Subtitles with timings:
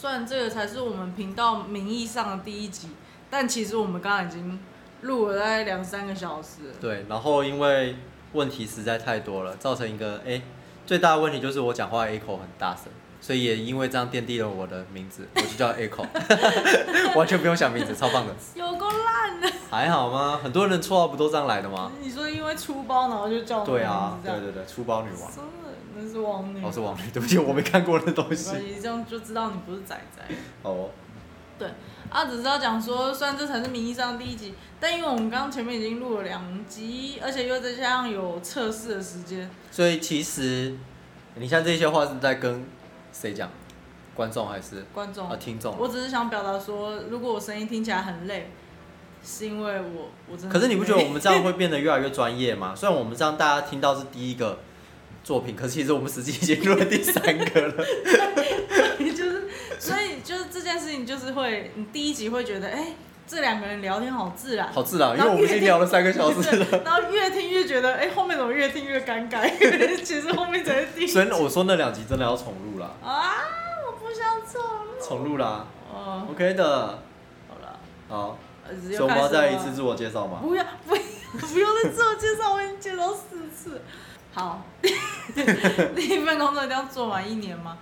[0.00, 2.90] 虽然这个才是我们频道名义上的第一集，
[3.28, 4.56] 但其实我们刚刚已经
[5.00, 6.74] 录了大概两三个小时了。
[6.80, 7.96] 对，然后因为
[8.32, 10.40] 问题实在太多了，造成一个哎、
[10.86, 12.84] 最大的问题就是我讲话 A 口很大声，
[13.20, 16.06] 所以也因为这样奠定了我的名字，我就叫 A 口，
[17.16, 18.32] 完全不用想名字，超棒的。
[18.54, 19.50] 有够烂的！
[19.68, 20.38] 还好吗？
[20.40, 21.90] 很多人绰号不都这样来的吗？
[22.00, 25.67] 你说因为出包，然后就叫我对啊，对对对，粗包女王，真的
[26.00, 28.54] 那是王女，哦是王女， 对不起，我没看过那东西。
[28.80, 30.22] 这样就知道你不是仔仔。
[30.62, 30.90] 哦，
[31.58, 31.68] 对
[32.08, 40.76] 啊，只是要讲说，虽然这才是名义上第一集，但因为我们刚刚前面已经录了两集，而且又再加上有测试的时间，所以其实
[41.34, 42.64] 你像这些话是在跟
[43.12, 43.50] 谁讲？
[44.14, 45.76] 观众还是观众啊听众？
[45.78, 48.50] 我只是想表达说，如果我声音听起来很累，
[49.22, 50.52] 是因为我我真的。
[50.52, 52.74] 可是你不觉得我们这样会变得越来越专业吗？
[52.76, 54.58] 虽然我们这样大家听到是第一个
[55.28, 57.84] 作品，可是其实我们实际已经录了第三个了。
[59.14, 59.46] 就是，
[59.78, 62.94] 所以就是这件事情，就是会，你第一集会觉得，哎、
[63.26, 66.64] 这两个人聊天好自然，好自然，因为我们已经聊了三个小时了。
[66.64, 69.46] 对然后越听越觉得，哎、后面怎么越听越尴尬？
[70.02, 73.44] 其实后面才是第一集所以我说那两集真的要重录了，啊，
[73.86, 74.92] 我不想重录。
[75.06, 76.64] 重录啦哦，，OK 的。
[77.48, 80.38] 好了，好，呃所以我们要再一次自我介绍吗？
[80.40, 81.02] 不要不要
[81.38, 83.82] 不用再自我介绍，我已经介绍四次。
[84.38, 84.62] 好，
[85.96, 87.76] 第一份工作一定要做完一年吗？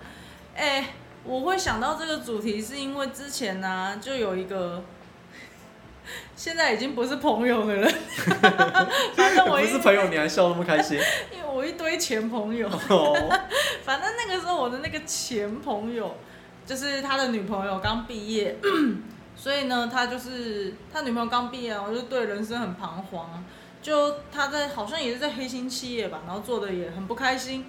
[0.56, 4.82] 哎、我会想到这个主题，是因为之前呢、就有一个。
[6.34, 7.94] 现在已经不是朋友的人，
[9.14, 10.98] 反正我一不是朋友，你还笑那么开心？
[11.30, 13.40] 因为我一堆前朋友，哦，
[13.84, 16.16] 反正那个时候我的那个前朋友，
[16.64, 18.56] 就是他的女朋友刚毕业，
[19.36, 23.44] 所以呢，他就是他女朋友刚毕业，我就对人生很彷徨。
[23.86, 27.64] 就他在好像也是在黑心企业吧，然后做的也很不开心。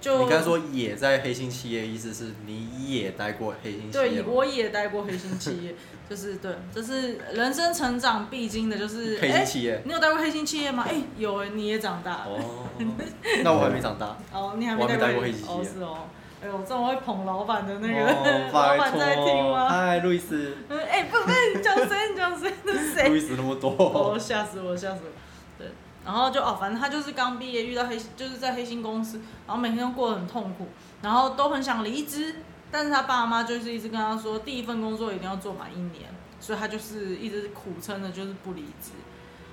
[0.00, 5.74] 就你刚才说也在黑心企业，意思是你也待过黑心企业对，我也待过黑心企业，
[6.08, 9.82] 就是对，这是人生成长必经的，就是黑哎心企业。
[9.84, 10.86] 你有待过黑心企业吗？
[10.88, 12.28] 哎、有哎、你也长大了。
[12.30, 12.64] 哦，
[13.44, 14.16] 那我还没长大。
[14.32, 15.98] 哦，你还没待过过黑心企业哦，是哦。
[16.42, 19.68] 哎呦，这么会捧老板的那个、哦， 老拜板在听托，吗？
[19.68, 22.08] 嗨，路易斯，嗯，哎、不不，你讲谁？
[22.10, 22.50] 你讲谁？
[22.64, 23.08] 那是谁？
[23.10, 23.70] 路易斯那么多。
[23.70, 25.27] 哦，吓死我，吓死我。
[25.58, 25.72] 对，
[26.04, 30.68] 然后就哦，反正他就是刚毕业，遇到黑，就是在黑心公司，然后每天都过得很痛苦，
[31.02, 32.36] 然后都很想离职，
[32.70, 36.08] 但是他爸妈就是一直跟他说，第一份工作一定要做满一年，
[36.38, 38.92] 所以他就是一直苦撑的，就是不离职。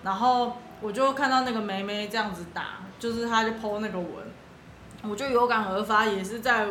[0.03, 4.09] 然后我就看到那个梅梅这样子打，就是他就剖那个文，
[5.01, 6.67] 我就有感而发，也是在，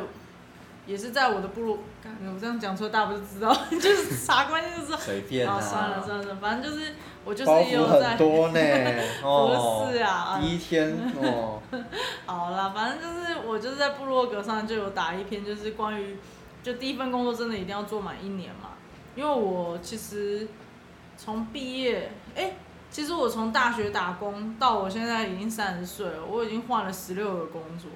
[0.87, 5.03] 也是在我的部落，干我这样讲出来大家不是知道， 就是啥关系就是。
[5.03, 5.55] 随便啊。
[5.55, 8.61] 啊，算了算了，算了反正就是我就是有在很，多呢。
[9.25, 9.87] 哦。
[9.87, 11.61] 不是啊，第一天哦，
[12.27, 16.17] 好啦，反正就是我就是在部落格上就有打一篇，就是关于
[16.63, 18.71] 就第一份工作真的一定要做满一年嘛，
[19.15, 20.47] 因为我其实
[21.17, 22.53] 从毕业，哎、
[22.91, 27.91] 其实我从大学打工到我现在已经三十岁了，我已经换了十六个工作，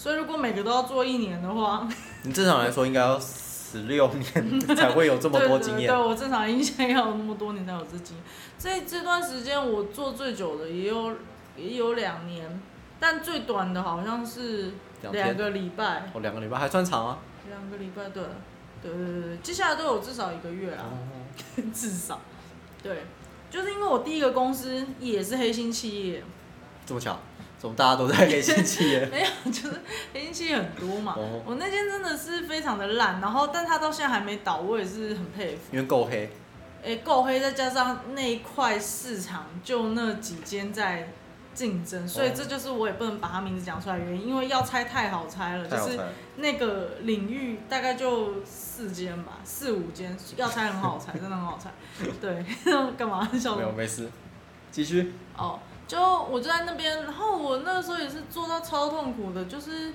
[0.00, 1.86] 所以如果每个都要做一年的话，
[2.22, 5.92] 你正常来说应该要十六年才会有这么多经验。
[5.92, 8.24] 对我正常应该要有那么多年才有这经验。
[8.58, 11.16] 这这段时间我做最久的也有
[11.54, 12.62] 也有两年，
[12.98, 14.72] 但最短的好像是
[15.02, 17.18] 两个礼拜，哦，两个礼拜还算长啊。
[17.50, 18.22] 两个礼拜对，
[18.82, 22.18] 对对对对，接下来都有至少一个月啊，哦， 至少，
[22.82, 23.04] 对，
[23.50, 26.24] 就是因为我第一个公司也是黑心企业，
[26.90, 27.16] 这么巧，
[27.56, 29.06] 怎么大家都在黑心企业？
[29.06, 29.80] 没有，就是
[30.12, 31.14] 黑心企业很多嘛。
[31.16, 35.60] 哦，我那间真的是非常的烂，然后但他到现在还没倒，我也是很佩服。
[35.70, 36.28] 因为够黑。
[36.82, 41.12] 诶，够黑，再加上那一块市场就那几间在
[41.54, 45.96] 竞争，所以哦这就是我也不能把他名字讲出来的原因，因为要猜太好猜了，就是。
[46.38, 51.70] 那个领域大概就四间吧，四五间，要猜很好猜， 真的很好猜。
[52.20, 52.44] 对，
[52.98, 53.54] 干嘛笑？
[53.54, 54.08] 没有没事，
[54.72, 55.12] 继续。
[55.36, 55.58] 哦，
[55.90, 59.92] 就我就在那边，然后我那个时候也是做到超痛苦的，就是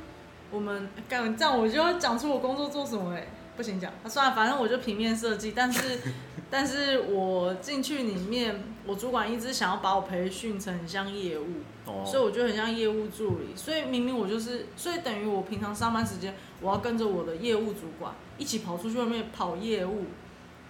[0.51, 3.25] 我们干这样我就要讲出我工作做什么哎、
[3.55, 6.01] 不行讲，啊算了，反正我就平面设计，但是
[6.51, 11.63] 但是我进去里面，我主管一直想要把我培训成很像业务，
[12.05, 20.07] 所以哦，我就很像业务助理，所以明明我就是，所以等于我平常上班时间，我要跟着我的业务主管一起跑出去外面跑业务，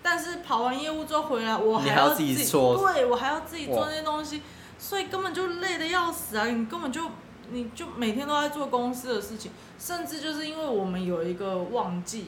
[0.03, 2.77] 但是跑完业务之后回来，我还要自己做。
[2.93, 4.41] 对我还要自己做那些东西，
[4.85, 6.45] 所以根本就累得要死啊！
[6.45, 7.01] 你根本就
[7.49, 12.27] 你就每天都在做公司的事情，甚至就是因为我们有一个旺季，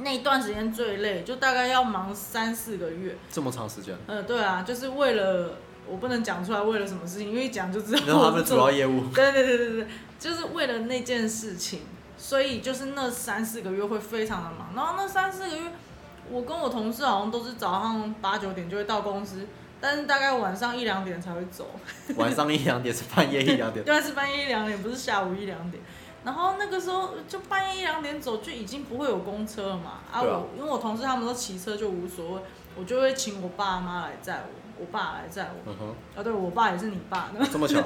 [0.00, 3.16] 那一段时间最累，就大概要忙三四个月。
[3.30, 5.58] 这么长时间，呃，对啊，就是为了
[5.88, 9.86] 我不能讲出来为了什么事情，因为一讲就知道然后他们主要业务， 对对对对对，
[10.18, 11.82] 就是为了那件事情，
[12.18, 14.74] 所以就是那三四个月会非常的忙。
[14.74, 15.70] 然后那三四个月，
[16.28, 19.46] 我跟我同事好像都是早上八九点就会到公司，
[19.80, 21.70] 但是大概晚上一两点才会走。
[22.16, 25.82] 晚上一两点是半夜一两点， 对，是半夜一两点，不是下午一两点。
[26.24, 30.00] 然后那个时候就半夜一两点走，就已经不会有公车了嘛。
[30.10, 32.42] 啊，我因为我同事他们都骑车就无所谓，
[32.76, 35.72] 我就会请我爸妈来载我，我爸来载我。
[35.78, 37.46] 嗯，啊，对我爸也是你爸的。
[37.46, 37.82] 这么巧，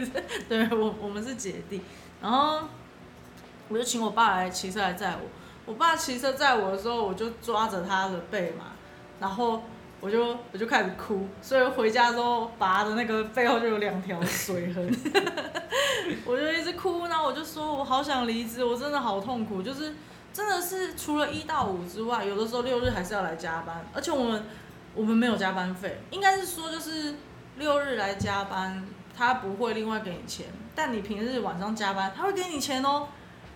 [0.48, 1.82] 对我我们是姐弟，
[2.22, 2.60] 然后
[3.68, 5.28] 我就请我爸来骑车来载我。
[5.66, 8.72] 我爸骑车载我的时候，我就抓着他的背嘛，
[9.20, 9.62] 然后
[10.02, 14.84] 我就我就开始哭，所以回家之后，拔的那个背后就有两条水痕，
[16.26, 19.94] 我就一直哭，然后我就说我好想离职，我真的好痛苦，就是
[20.32, 24.44] 真的是除了一到五之外，有的时候六日还是要来加班，而且我们
[24.94, 27.14] 我们没有加班费，应该是说就是
[27.56, 28.84] 六日来加班，
[29.16, 33.06] 他不会另外给你钱，但你平日晚上加班，他会给你钱哦。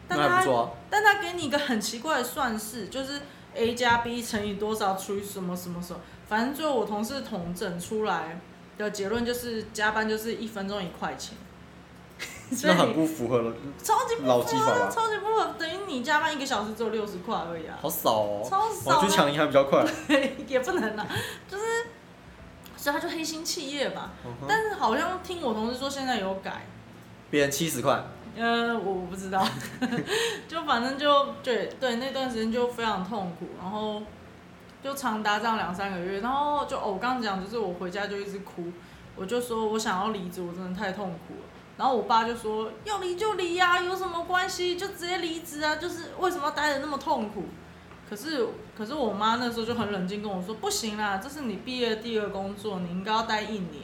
[0.06, 0.44] 但他。
[0.88, 3.20] 但他给你一个很奇怪的算式，就是
[3.54, 8.40] a 加 b 乘以多少除以什么什么什么，反正最后我同事统整出来
[8.78, 11.36] 的结论就是加班就是一分钟一块钱，
[12.54, 13.52] 所以那很不符合了，
[13.82, 14.74] 超级不劳基法吧？
[14.74, 18.46] 合啊，超级不合，等于你加班一个小时只有六十块而已啊，好少哦。
[18.48, 18.90] 超少。
[18.90, 19.84] 的，我去抢银行比较快。
[20.46, 21.06] 也不能啊，
[21.48, 21.64] 就是，
[22.76, 24.10] 所以他就黑心企业吧。
[24.24, 24.46] 嗯哼。
[24.48, 26.66] 但是好像听我同事说现在有改，
[27.30, 28.02] 别人七十块，
[28.36, 29.46] 呃，我我不知道，
[30.48, 34.02] 就反正就对对那段时间就非常痛苦，然后
[34.86, 38.70] 就长达这样两三个月，然后就哦，我刚刚讲就是我回家就一直哭，
[39.16, 41.40] 我就说我想要离职，我真的太痛苦了。
[41.76, 44.76] 然后我爸就说要离就离呀、有什么关系？
[44.76, 45.74] 就直接离职啊！
[45.74, 47.46] 就是为什么要待的那么痛苦？
[48.08, 48.46] 可是
[48.78, 53.82] 可是我妈那时候就很冷静跟我说，不行啦，这是你毕业的第二工作，你应该要待一年。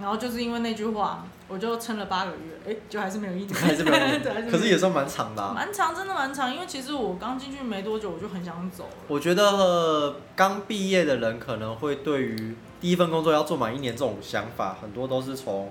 [0.00, 5.52] 然后就是因为那句话，我就撑了八个月，哎，就还是没有一年， 还是没有对，还是可是也算蛮长的啊。
[5.54, 6.52] 蛮长，真的蛮长。
[6.52, 8.90] 因为其实我刚进去没多久，我就很想走了。
[9.08, 15.70] 我觉得呃刚毕业的人可能会对于第一份工作要做满一年这种想法，很多都是从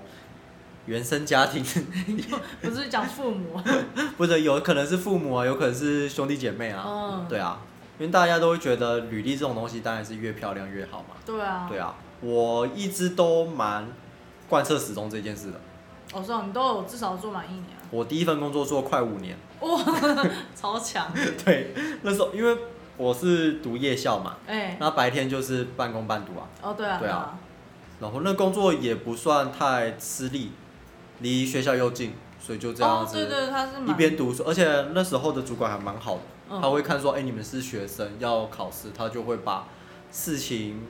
[0.86, 1.64] 原生家庭，
[2.62, 3.60] 不是讲父母，
[4.18, 7.58] 或者有可能是父母啊，有可能是兄弟姐妹啊，嗯，对啊，
[7.98, 13.88] 因为大家都会觉得履历这种东西当然是越漂亮越好嘛，对啊，对啊，我一直都蛮
[14.48, 15.60] 贯彻始终这件事的。
[16.12, 17.64] 我知道你都有至少做满一年。
[17.64, 19.80] 啊，我第一份工作做快五年，哇，
[20.54, 21.12] 超强。
[21.12, 22.56] 的， 对，那时候因为
[22.96, 27.36] 我是读夜校嘛，哎，那白天就是半工半读啊，哦对啊，对啊，
[28.00, 30.52] 然后那工作也不算太吃力，
[31.20, 36.20] 离学校又近，所以就这样哦，对子对，他是一边读书，而且那时候的主管还蛮好的，
[36.50, 36.60] 嗯。
[36.60, 39.66] 他会看说，哎、你们是学生要考试，他就会把
[40.12, 40.80] 事情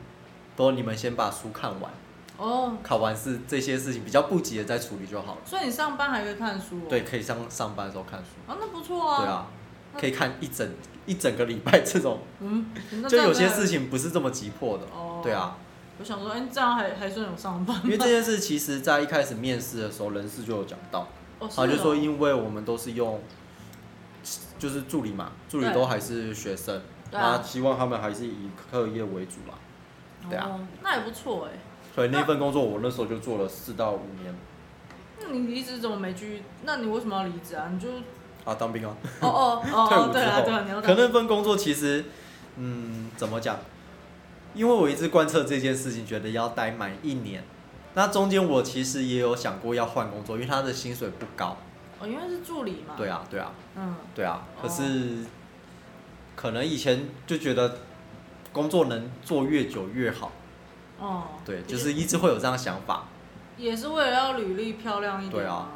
[0.57, 1.91] 都你们先把书看完，
[2.37, 5.41] 哦，考完试这些事情比较不急的再处理就好了。
[5.45, 9.47] 所以你上班还可以看书、哦，对，可以上上班的时候看书，啊，那不错啊，对，啊，
[10.01, 10.69] 可以看一整
[11.07, 12.67] 一整个礼拜这种，嗯，
[13.09, 15.57] 就有些事情不是这么急迫的，哦，对啊，
[15.99, 21.07] 我想说，哎、这样还还算有上班，因为这件事其实在一开始面试的时候，人事就有讲到。
[21.55, 23.21] 他就说，哦因为我们都是用，
[24.59, 29.59] 就是助理嘛，助理都还是学生，那希望他们还是以课业为主啦。
[30.31, 30.49] 对啊。
[30.49, 31.51] 哦，那也不错哎。
[31.51, 34.35] 所以那份工作我那时候就做了四到五年
[35.21, 36.43] 那你离职怎么没去？
[36.65, 37.69] 那你为什么要离职啊？
[37.71, 37.89] 你就
[38.45, 42.05] 啊，当兵啊，哦哦哦 退伍哦，对啊之后对啊，你要，可那份工作其实，
[42.57, 43.59] 嗯，怎么讲？
[44.55, 47.43] 因为我一直贯彻这件事情，觉得要待满一年。
[47.95, 51.57] 那中间我其实也有想过要换工作，因为他的薪水不高。
[52.01, 52.95] 哦，因为是助理嘛。
[52.97, 54.43] 对啊，对啊，嗯，对啊。
[54.61, 55.25] 可哦是，
[56.37, 57.79] 可能以前就觉得
[58.53, 60.31] 工作能做越久越好。
[60.99, 63.05] 哦，对，就是一直会有这样想法。
[63.57, 65.33] 也是为了要履历漂亮一点。
[65.33, 65.69] 对啊。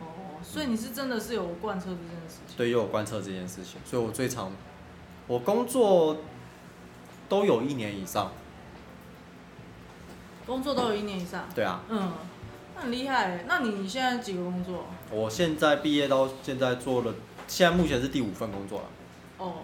[0.00, 0.06] 哦，
[0.42, 2.56] 所以你是真的是有贯彻这件事情。
[2.56, 4.52] 对，又有贯彻这件事情，所以我最长，
[5.26, 6.18] 我工作
[7.28, 8.30] 都有一年以上。
[10.46, 11.48] 工作都有一年以上。
[11.54, 12.12] 对啊，嗯，
[12.74, 13.44] 那很厉害欸。
[13.48, 14.86] 那你现在几个工作？
[15.10, 17.14] 我现在毕业到现在做了，
[17.48, 18.86] 现在目前是第五份工作了。
[19.38, 19.54] 哦，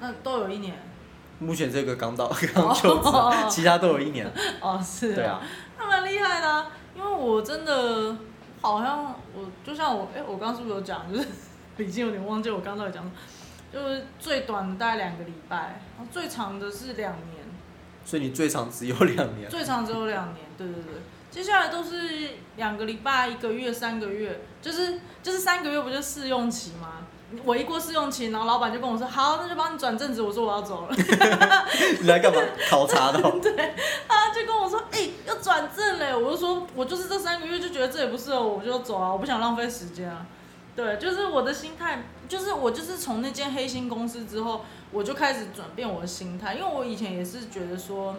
[0.00, 0.76] 那都有一年。
[1.40, 4.30] 目前这个刚到刚就其他都有一年。
[4.62, 5.14] 哦，是。
[5.14, 5.24] 对。
[5.24, 5.40] 啊，
[5.78, 8.16] 那蛮厉害的啊、因为我真的
[8.60, 11.26] 好像我就像我哎、我刚刚是不是有讲，就是
[11.78, 13.14] 已经有点忘记我刚刚到底讲什么，
[13.72, 17.42] 就是最短的大概两个礼拜，然后最长的是两年，
[18.04, 19.48] 所以你最长只有两年。
[19.50, 20.92] 最长只有两年，对对对。
[21.30, 27.06] 接下来都是两个礼拜、一个月、三个月，就是就是三个月不就试用期吗？
[27.44, 30.20] 我一过试用期，然后老板就跟我说，好，那就帮你转正职。
[30.20, 30.94] 我说我要走了，
[32.00, 32.40] 你来干嘛？
[32.68, 33.40] 考察的哦、
[34.08, 36.14] 他就跟我说，哎、要转正嘞。
[36.14, 40.26] 我就说，我就是这三个月就觉得这也不适合我，我就走啊，我不想浪费时间啊。
[40.74, 48.16] 对，就是我的心态，就是我就是从那间黑心公司之后，我就开始转变我的心态，因为我以前也是觉得说，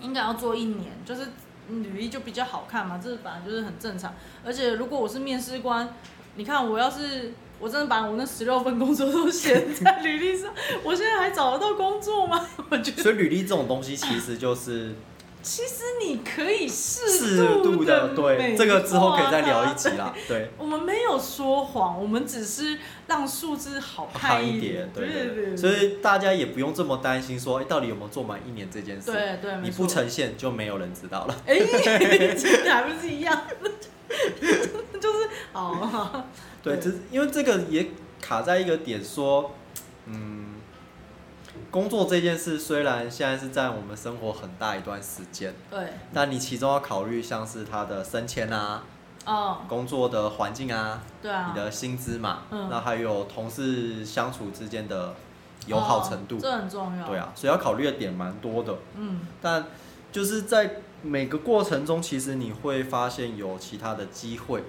[0.00, 1.28] 应该要做一年，就是
[1.68, 4.14] 履历就比较好看嘛，这本来就是很正常。
[4.44, 5.88] 而且如果我是面试官，
[6.36, 10.50] 你看我要是我真的把我那十六份工作都写在履历上，
[10.82, 12.44] 我现在还找得到工作吗？
[12.70, 14.94] 我觉得所以履历这种东西其实就是
[15.42, 20.50] 其实你可以适适度的的，对，这个之后可以再聊一集啦，对。
[20.58, 24.92] 我们没有说谎，我们只是让数字好看看一点点，。
[24.94, 29.12] 对对对对，所以大家也不用这么担心说，哎、到底有没有做满一年这件事？
[29.12, 31.34] 对对，你不，呈现就没有人知道了。
[31.46, 33.42] 哎， 这个还不是一样，
[35.00, 36.24] 就是哦，
[36.62, 37.90] 对，对只是因为这个也
[38.20, 39.52] 卡在一个点说，
[40.06, 40.54] 嗯，
[41.70, 48.82] 工作这件事虽然现在是占我们生活很大一段时间，对，但你其中要考虑像是他的升迁啊、
[49.24, 55.14] 哦，工作的环境啊、对啊，你的薪资嘛，嗯那还有同事相处之间的
[55.66, 57.06] 友好程度，哦这很重要。
[57.06, 58.76] 对，啊，所以要考虑的点蛮多的。
[58.96, 59.64] 嗯，但
[60.12, 64.64] 就是在每个过程中，其实你会发现有其他的机会。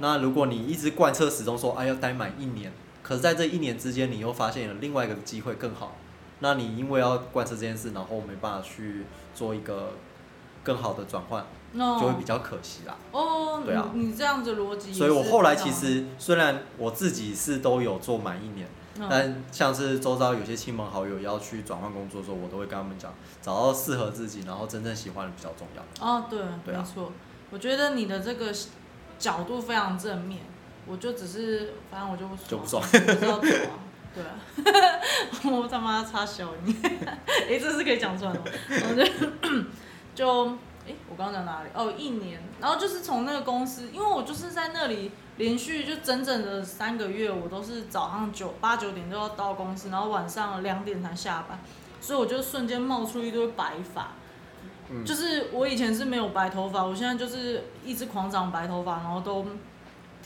[0.00, 5.96] 那如果你一直贯彻始终说，哎，要待满一年，可是在这一年之间，你又发现了另外一个机会更好，
[6.40, 9.04] 那你因为要贯彻这件事，然后没办法去
[9.34, 9.92] 做一个
[10.64, 12.96] 更好的转换，那就会比较可惜啦。
[13.12, 13.90] 哦，对啊。
[13.94, 18.66] 你你这样子逻辑所以我后来其实虽然我自己是都有做满一年，
[18.98, 19.06] 嗯。
[19.10, 26.06] 但像是周遭有些亲朋好友要去转换工作的时候，我都会跟他们讲，找到适合自己，然后真正喜欢的比较重要。
[26.06, 26.82] 哦，对，对啊。
[26.82, 27.12] 没错，
[27.50, 28.52] 我觉得你的这个
[29.20, 30.40] 角度非常正面，
[30.86, 33.78] 我就只是反正我就不就不爽我不知道怎么啊，
[34.12, 34.34] 对啊，
[35.52, 36.74] 我他妈插小你，
[37.48, 38.46] 哎、这是可以讲出来的吗？
[38.68, 39.04] 然后就
[40.14, 40.48] 就
[40.88, 41.68] 哎、我刚刚讲哪里？
[41.74, 51.60] 哦，一年，然后就是从那个公司，因为我就是在那里连续就整整的三个月，我都是早上九八九点就要到公司，然后晚上两点才下班，
[52.00, 54.12] 所以我就瞬间冒出一堆白发。
[54.92, 59.46] 嗯就是我以前是没有白头发，我现在就是一直狂长白头发，然后都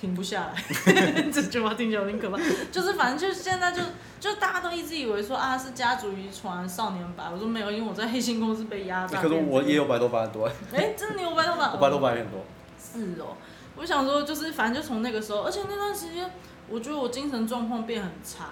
[0.01, 0.65] 停不下来。
[1.33, 2.39] 这句话听起来有点可怕。
[2.73, 3.83] 就是反正就是现在就
[4.19, 9.21] 就大家都一直以为说啊是家族遗传少年白，我说没有，因为我在黑心公司被压榨。
[9.21, 11.73] 可是我也有白头发很多，哎、真的你有白头发？
[11.73, 12.41] 我白头发也很多。
[12.79, 13.37] 是哦，
[13.77, 16.31] 我想说就是反正就从那个时候，而且那段时间
[16.69, 18.47] 我觉得我精神状况变很差。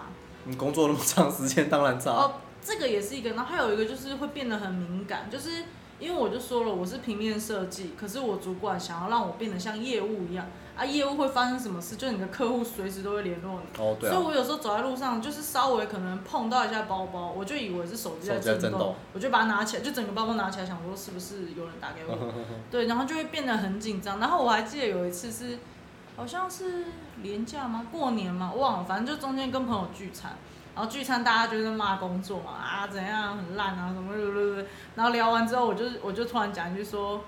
[0.45, 2.11] 你工作那么长时间，当然差。
[2.11, 5.51] 哦，这个也是一个，然后还有一个就是会变得很敏感，就是
[6.03, 10.45] 因为我就说了我是平面设计，可是我主管想要让我变得像业务一样
[10.77, 13.81] 啊，业务会发生什么事，就是你的客户随时都会联络你。
[13.81, 22.33] 哦，对啊，所以我有时候走在路上，就是稍微可能碰到一下包包，我就以为是手机在震动我就把它拿起来，就整个包包拿起来，想说是不是有人打给我，
[22.71, 24.19] 对，然后就会变得很紧张。
[24.19, 25.59] 然后我还记得有一次是，
[26.17, 26.87] 好像是
[27.23, 27.87] 年假吗？
[27.93, 28.53] 过年吗？
[28.57, 30.37] 忘了，反正就中间跟朋友聚餐，
[30.75, 37.23] 然后聚餐大家就在骂工作嘛，啊怎样很烂啊什么的，然后聊完之后，我就我就突然讲一句说。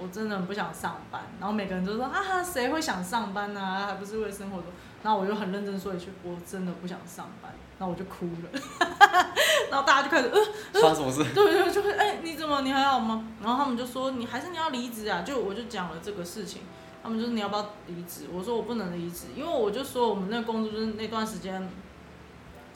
[0.00, 3.84] 我真的很不想上班，然后每个人都说啊，谁会想上班啊？
[3.88, 4.62] 还不是为生活。
[5.02, 8.60] 然后我就很认真说一句，我真的不想上班，然后我就哭了，
[9.68, 10.30] 然后大家就开始，
[10.72, 11.34] 呃，发生什么事？
[11.34, 13.24] 对对，就会哎、你怎么你还好吗？
[13.42, 16.62] 然后他们就说你还是你要离职啊，就我就讲了这个事情，
[17.02, 18.28] 他们就是你要不要离职？
[18.32, 21.68] 我说我不能离职，因为我就说我们那工作就是那段时间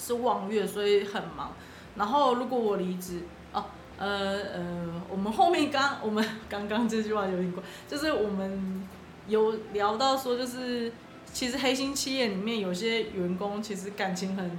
[0.03, 1.53] 是望月，所以很忙。
[1.95, 3.21] 然后如果我离职，
[3.53, 3.67] 哦，
[3.99, 4.09] 呃
[4.55, 8.89] 呃，我们后面刚我们刚刚这句话有点怪，就是我们
[9.29, 10.91] 有聊到说，就是
[11.33, 14.51] 其实黑心企业里面有些员工其实感情很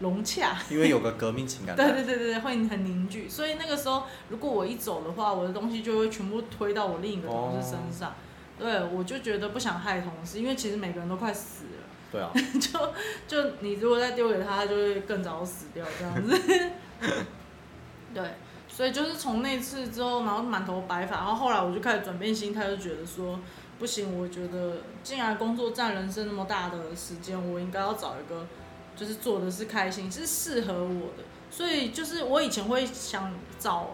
[0.00, 0.58] 融洽。
[0.68, 1.92] 因为有个革命情感 在。
[1.92, 3.28] 对对对对，会很凝聚。
[3.28, 8.14] 所以那个时候，如果我一走的话，我的东西就会全部推到我另一个同事身上。
[8.58, 11.77] 对，我就觉得不想害同事，因为其实每个人都快死了。
[12.10, 12.92] 对啊， 就
[13.26, 16.70] 就你如果再丢给他，他就会更早死掉这样子。
[18.14, 18.22] 对，
[18.66, 23.38] 所以就是从那次之后，然后满头白发，然后后来我就开始转变心态，就觉得说
[23.78, 28.46] 不行，我觉得既然工作占人生那么大的时间，我应该要找一个
[28.96, 31.24] 就是做的是开心，是适合我的。
[31.50, 33.90] 所以就是我以前会想找，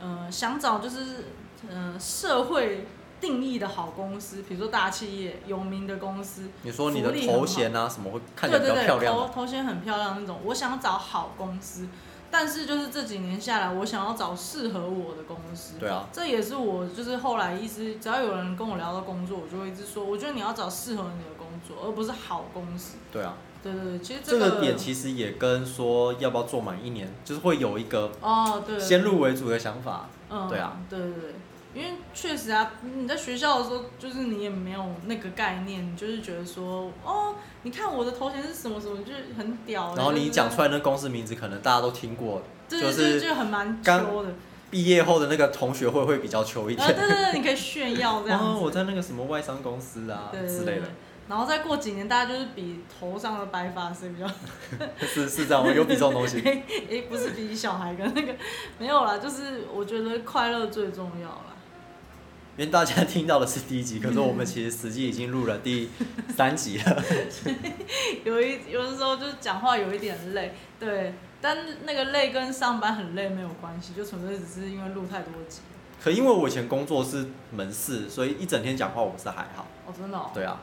[0.00, 1.24] 呃，想找就是
[1.70, 2.86] 呃社会
[3.20, 9.30] 定义的好公司，比如说大企业、有名的公司，你说你的头衔啊什么会看起来比较对对对，头漂亮吗？
[9.34, 10.40] 头衔很漂亮那种。
[10.44, 11.88] 我想找好公司，
[12.30, 15.74] 但是就是这几年下来，我想要找适合我的公司。
[15.78, 22.96] 对啊，这也是我就是后来一直只要有人跟我聊到工作，我就会一直说，我觉得你要找适合你的工作，而不是好公司。
[23.12, 30.08] 对啊，对对对，其实这个个点其实也跟说要不要做满一年，就是会有一个哦对，先入为主的想法。
[30.30, 31.34] 嗯对啊，对对对，
[31.74, 39.94] 因为确实啊，你在学校的时候，就是你也没有那个概念，你就是觉得说，哦，你看我的头衔是什么什么，就是很屌。
[39.94, 44.34] 然后你讲出来，来那公司名字，可能大家都听过，对对就是对，就很蛮刚秋的。
[44.70, 46.98] 毕业后的那个同学会会比较秋一啊，点。
[46.98, 48.44] 对对对，你可以炫耀这样子。
[48.44, 50.82] 哦，我在那个什么外商公司啊之类的，
[51.26, 54.26] 然后再过几年，大家就是比头上的白发谁比较，
[55.06, 55.72] 是是这样吗？
[55.72, 56.40] 有比这种东西？
[56.88, 58.34] 诶，不是比小孩跟那个
[58.78, 61.47] 没有啦，就是我觉得快乐最重要啦。
[62.58, 65.88] 因为大家听到的是第一集，可是我们其实实际已经录了第
[66.36, 67.04] 三集了。
[68.24, 75.60] 有一有的时候就是讲话有一点累，对，但那个累跟上班很累没有关系，就纯粹只是因为录太多集。
[76.02, 79.64] 可因为我以前工作是门市，所以一整天讲话我是还好。
[79.86, 80.28] 哦，真的、哦。
[80.34, 80.60] 对啊，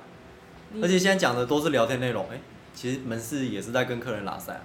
[0.81, 2.37] 而且现在讲的都是聊天内容，哎、
[2.73, 4.59] 其实门市也是在跟客人拉塞，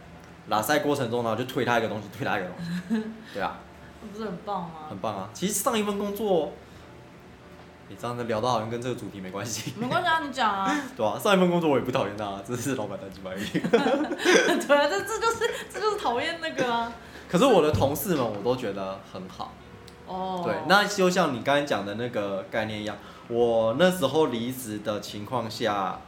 [0.48, 3.04] 拉塞过程中呢就推他一个东西，推他一个东西。
[3.34, 3.60] 对啊，
[4.12, 4.98] 不是很棒吗很？
[4.98, 5.30] 棒啊。
[5.32, 6.52] 其实上一份工作，
[7.90, 9.72] 你这样子聊到好像跟这个主题没关系。
[9.76, 10.80] 没关系啊，你讲啊。
[10.96, 13.44] 对啊，上一份工作我也不讨厌他、啊，只是老板单机而已。
[14.64, 16.92] 对啊，这这就是这就是讨厌那个啊。
[17.28, 19.52] 可是我的同事们我都觉得很好。
[20.06, 20.40] 哦。
[20.44, 25.98] 对，那就像你刚才讲的那个概念一样，我那时候离职的情况下，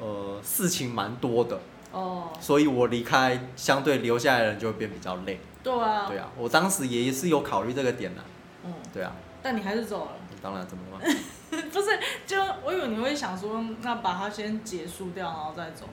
[0.00, 1.60] 呃，事情蛮多的，
[1.92, 5.38] 哦，所以我离开，相对留下来的人就会变比较累。
[5.62, 6.06] 对啊。
[6.08, 8.22] 对啊，我当时也是有考虑这个点的。
[8.66, 9.12] 嗯，对啊，
[9.44, 10.12] 但你还是走了。
[10.42, 11.00] 当然怎么了？
[11.70, 15.86] 不是，就我以为你会想说，那把它先结束掉，然后再走。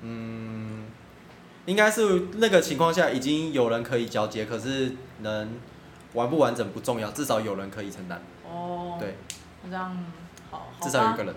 [0.00, 0.86] 嗯，
[1.66, 5.50] 应该是那个情况下已经有人可以交接，可是能
[6.14, 8.20] 完不完整不重要，至少有人可以承担。
[8.46, 8.96] 哦。
[8.98, 9.16] 对，
[9.68, 9.96] 这样
[10.50, 11.34] 好，好至少有一个人。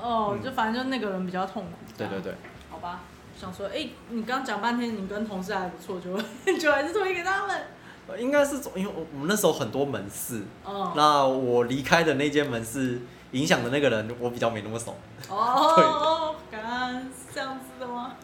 [0.00, 1.70] 哦，嗯就反正就那个人比较痛苦。
[1.96, 2.20] 对对。
[2.20, 2.34] 对，
[2.70, 3.00] 好吧，
[3.38, 6.20] 想说，哎、你刚讲半天，你跟同事还不错，就
[6.58, 7.62] 就还是推给他们。
[8.10, 10.92] 呃应该是因为我我们那时候很多门市，哦。
[10.96, 13.00] 那我离开的那间门市
[13.32, 14.96] 影响的那个人，我比较没那么熟。
[15.30, 18.16] 哦，刚刚是这样子的吗？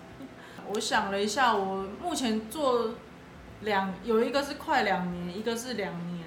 [0.69, 2.91] 我想了一下，我目前做
[3.61, 6.25] 两有一个是快两年，一个是两年，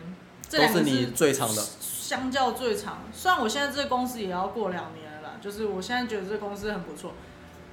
[0.48, 1.62] 这两个都是你最长的。
[1.82, 3.00] 相较最长。
[3.14, 7.12] 虽然我现在这个公司也要过两年了啦，就是我现在觉得这个公司很不错。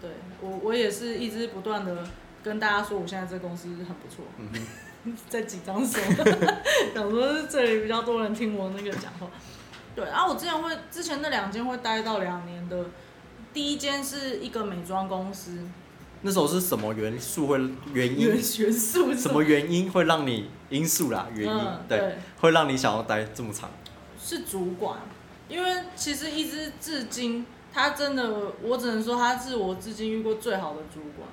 [0.00, 0.10] 对
[0.42, 2.04] 我，我也是一直不断的
[2.42, 4.24] 跟大家说，我现在这个公司很不错。
[5.28, 5.98] 在紧张手，
[6.94, 9.28] 想说是这里比较多人听我那个讲话。
[9.94, 12.84] 对，然、后我之前会之前那两间会待到两年的，
[13.54, 15.58] 第一间是一个美妆公司，
[16.20, 17.58] 那时候是什么元素会
[17.94, 18.28] 原因？
[18.28, 21.26] 元素是什么原因会让你因素啦？
[21.34, 23.70] 原因、嗯、对，对，会让你想要待这么长？
[24.22, 24.98] 是主管，
[25.48, 31.26] 因为其实一直至今，他真的，我只能说他是我至今遇过最好的主管。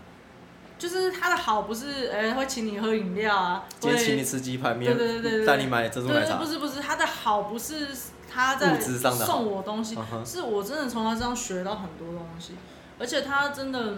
[0.77, 7.87] 就是他的好不是，哎、会请你喝饮料啊，会今天请你吃鸡排面，对对对对对带你买珍珠对对，奶茶不，是不是，他的好不是
[8.29, 12.55] 他在送我东西是我真的从他身上学到很多东西，
[12.99, 13.97] 而且他真的，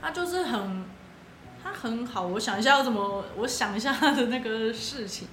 [0.00, 0.84] 他就是很，
[1.62, 2.26] 他很好。
[2.26, 5.28] 我想一下要怎么，我想一下他的那个事情。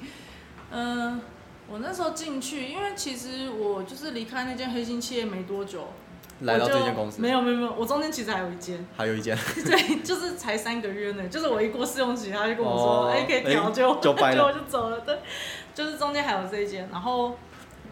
[0.71, 1.19] 嗯、
[1.67, 5.93] 我那时候进去，因为其实我就是离开那间黑心企业没多久，
[6.41, 14.45] 来到这间公司，没有没有没有，我中间其实还有一间， 还有一间， 对，就是才三个月呢，就是我一过试用期，他就跟我说，哦哎、可以调哎就就掰了。
[14.47, 15.19] 我就走了，对，
[15.73, 17.38] 就是中间还有这一间，然后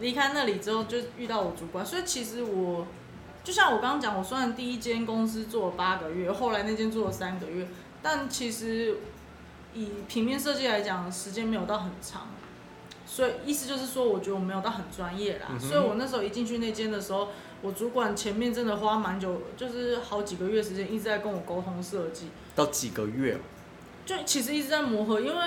[0.00, 2.86] 离开那里之后就遇到我主管，所以其实我
[3.44, 7.66] 就像我刚刚讲，我虽然第一间公司做了八个月，后来那间做了三个月，
[8.02, 8.96] 但其实
[9.74, 12.22] 以平面设计来讲，时间没有到很长。
[13.12, 17.28] 所以意思就是说，我觉得我没有到很专业啦，嗯所以我那时候一进去那间的时候，
[17.60, 23.40] 我主管前面真的花蛮久，就是好几个月时间一直在跟我沟通设计，到几个月哦，
[24.06, 25.44] 就其实一直在磨合，因为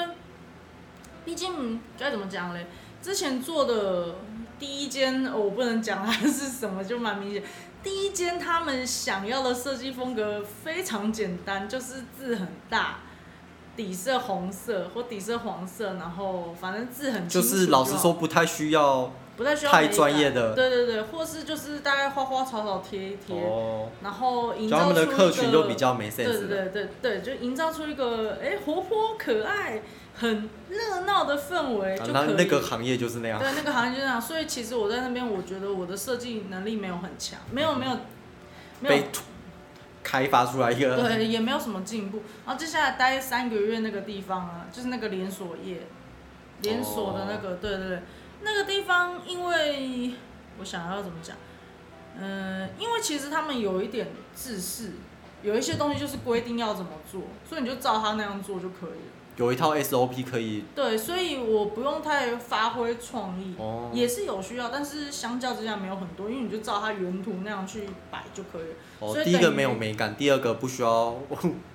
[1.23, 2.67] 毕竟该怎么讲嘞？
[3.02, 4.15] 之前做的
[4.60, 7.41] 第一间、哦我不能讲它是什么，就蛮明显。
[7.82, 12.99] 第一间他们想要的设计风格非常简单，就是字很大，
[13.76, 20.54] 底色红色或底色黄色，然后反正字很清楚就是老实说不太需要不太需要太美感专业的。
[20.54, 29.82] 对对对，或是就是大概花花草草贴一贴，哦，然后营就他们的造出一客群就个比较没对 sense 对的，对对对，就营造出一个哎活泼可爱、
[30.16, 32.26] 很热闹的氛围啊就可以。
[32.28, 37.98] 那那个行业就是那样，对那个行业就这样，所以其实我在那边，我觉得我的设计能力没有很强，没有没有
[38.82, 39.24] 没有被突
[40.04, 42.22] 开发出来一个，对，也没有什么进步。
[42.46, 45.88] 然后接下来待三个月那个地方啊，就是那个连锁业，
[46.62, 48.00] 连锁的那个，对对对，
[48.42, 50.13] 那个地方，因为
[50.60, 51.38] 我想要怎么讲，
[52.20, 54.92] 嗯、因为其实他们有一点自私，
[55.42, 59.12] 有一些东西就是规定要怎么做，所以你就照他那样做就可以了。
[59.36, 71.15] 有一套 SOP 可以对，所以我不用太发挥创意，哦，也是有需要，但是相较之下没有很多，因为你就照它原图那样去摆就可以了，哦所以第一个没有美感，第二个不需要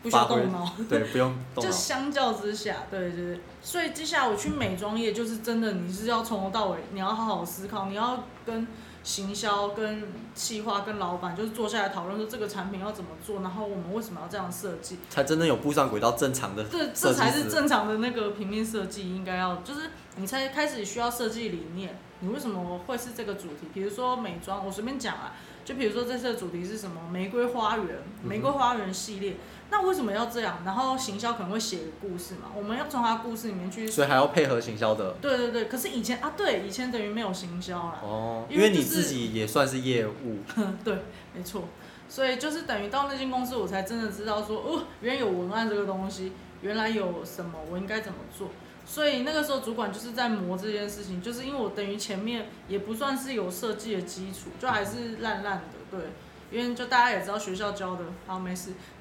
[0.02, 0.72] 不需要动脑。
[0.88, 1.70] 对，不用 动就。
[1.70, 8.66] 相较之下，对对对，所以接下来我去美妆业，就是真的你是要从头到尾，你要好好思考，你要跟
[9.02, 17.48] 行销、跟企划、跟老板就是坐下来讨论说这个产品要怎么做，然后我们为什么要这样设计，才真正有步上轨道正常的这这才是。
[17.48, 23.66] 正常的那个平面设计应该要，就是你才开始需要设计理念，你为什么会是这个主题？
[23.72, 25.32] 比如说美妆，我随便讲啊，
[25.68, 26.98] 就比如说这次的主题是什么？
[27.12, 29.36] 玫瑰花园，玫瑰花园系列。
[29.68, 30.62] 那为什么要这样？
[30.64, 33.86] 然后行销可能会写个故事嘛，我们要从他故事里面去。
[33.86, 37.98] 所以还要配合行销的对对对，可是以前啊，对，以前等于没有行销啦。
[38.02, 40.38] 哦，因为就是因为你自己也算是业务，
[40.82, 40.96] 对，
[41.34, 41.64] 没错。
[42.08, 48.48] 所以就是等于到那间公司，我才真的知道说，哦，原来有文案这个东西，原来有什么，我应该怎么做。
[48.88, 56.00] 所以那个时候主管就是在磨这件事情，就是因为我等于前面也不算是有设计的基础，就还是烂烂的，对。
[56.50, 58.72] 因为就大家也知道学校教的，好没事，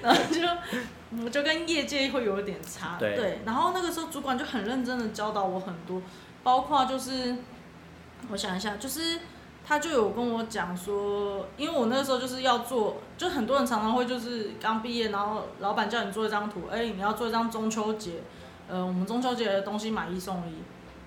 [0.00, 0.40] 然后就
[1.10, 3.40] 嗯就跟业界会有一点差，对。
[3.44, 6.00] 然后那个时候主管就很认真的教导我很多，
[6.42, 7.36] 包括就是
[8.30, 9.20] 我想一下，就是
[9.64, 18.22] 他就有跟我讲说，因为我那个时候就是要做，就很多人常常会就是刚毕业，然后老板叫你做一张图，哎、你要做一张中秋节，
[18.68, 20.62] 呃，我们中秋节的东西买一送一，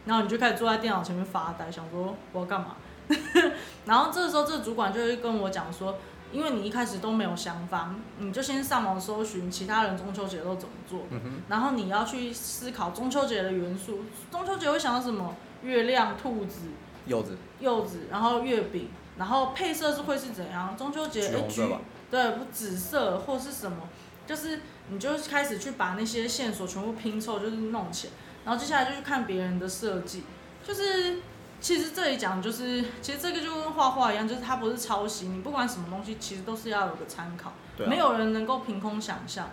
[0.06, 2.78] 然后你就开始坐在电脑前面发呆，想说我要干嘛？
[3.86, 5.96] 然后这个时候这个主管就会跟我讲说，
[6.32, 14.00] 因为你一开始都没有想法，你就先上网搜寻其他人中秋节都怎么做，嗯，然后你要去思考中秋节的元素。
[14.32, 15.36] 中秋节会想到什么？
[15.64, 16.68] 月亮、兔子、
[17.06, 20.76] 柚子，柚子，然后月饼，然后配色是会是怎样？
[20.78, 23.78] 中秋节橘哎红色吧，对，不紫色或是什么，
[24.26, 28.14] 就是你就开始去把那些线索全部拼凑，就是弄起来，
[28.46, 30.24] 然后接下来就去看别人的设计，
[30.64, 31.20] 就是
[31.62, 39.50] 其实这里讲就是，其实这个就跟画画一样，就是它不是抄袭，你不管什么东西，其实都是要有个参考，啊，没有人能够凭空想象。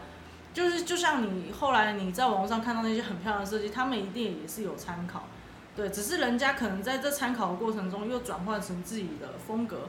[0.54, 5.26] 就是就像你后来你在网络上看到那些很漂亮的设计，他们一定也是有参考，
[5.74, 9.88] 对，只是人家可能在这参考的过程中又转换成自己的风格。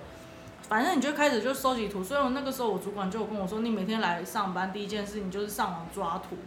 [0.69, 6.37] 反正你就开始就收集图，所以我那个时候我主管就跟我说，你每天来上班第一件事情就是上网抓图，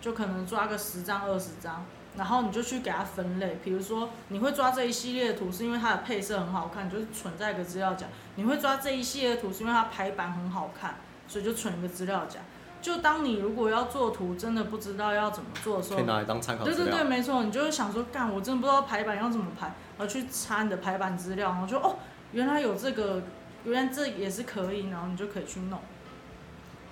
[0.00, 1.84] 就可能抓个十张二十张，
[2.16, 10.94] 然后你就去给它分类，比如说你会抓这一系列的图是因为它的配色很好看，就是存在一个资料夹；你会抓这一系列图是因为它排版很好看，
[11.26, 12.38] 所以就存一个资料夹。
[12.80, 16.64] 就当你如果要做图，真的不知道要怎么做的时候可以，拿来当参考。
[16.64, 19.66] 对对对，没错，你就会想说，干，我真的不知道排版要怎么排，
[19.98, 21.96] 然后去查你的排版资料，然后就哦，
[22.32, 23.22] 原来有这个，
[23.64, 25.78] 原来这也是可以，然后你就可以去弄。